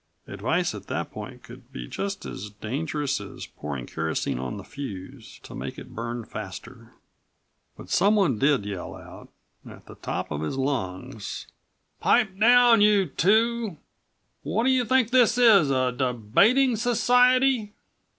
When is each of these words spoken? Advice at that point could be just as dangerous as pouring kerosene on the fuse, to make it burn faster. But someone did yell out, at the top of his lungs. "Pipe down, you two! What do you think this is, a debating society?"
Advice 0.25 0.73
at 0.73 0.87
that 0.87 1.11
point 1.11 1.43
could 1.43 1.71
be 1.71 1.87
just 1.87 2.25
as 2.25 2.49
dangerous 2.49 3.21
as 3.21 3.45
pouring 3.45 3.85
kerosene 3.85 4.39
on 4.39 4.57
the 4.57 4.63
fuse, 4.63 5.39
to 5.43 5.53
make 5.53 5.77
it 5.77 5.93
burn 5.93 6.25
faster. 6.25 6.93
But 7.77 7.91
someone 7.91 8.39
did 8.39 8.65
yell 8.65 8.95
out, 8.95 9.29
at 9.63 9.85
the 9.85 9.93
top 9.93 10.31
of 10.31 10.41
his 10.41 10.57
lungs. 10.57 11.45
"Pipe 11.99 12.35
down, 12.39 12.81
you 12.81 13.05
two! 13.09 13.77
What 14.41 14.63
do 14.63 14.71
you 14.71 14.85
think 14.85 15.11
this 15.11 15.37
is, 15.37 15.69
a 15.69 15.91
debating 15.91 16.77
society?" 16.77 17.75